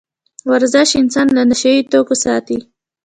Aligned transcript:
ورزش 0.51 0.89
انسان 1.01 1.27
له 1.37 1.43
نشه 1.49 1.69
يي 1.75 1.81
توکو 1.91 2.15
ساتي. 2.23 2.57